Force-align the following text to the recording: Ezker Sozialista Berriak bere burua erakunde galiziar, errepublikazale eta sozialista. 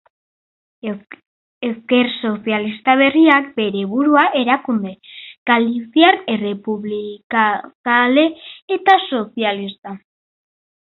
Ezker 1.71 2.09
Sozialista 2.13 2.95
Berriak 3.03 3.51
bere 3.61 3.85
burua 3.93 4.25
erakunde 4.41 4.95
galiziar, 5.53 6.21
errepublikazale 6.37 8.27
eta 8.79 9.01
sozialista. 9.11 9.99